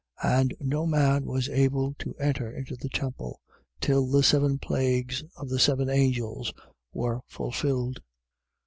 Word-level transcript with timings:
And 0.23 0.55
no 0.59 0.87
man 0.87 1.25
was 1.27 1.47
able 1.49 1.93
to 1.99 2.15
enter 2.15 2.51
into 2.51 2.75
the 2.75 2.89
temple, 2.89 3.39
till 3.79 4.07
the 4.07 4.23
seven 4.23 4.57
plagues 4.57 5.23
of 5.37 5.47
the 5.47 5.59
seven 5.59 5.91
angels 5.91 6.51
were 6.91 7.21
fulfilled. 7.27 8.01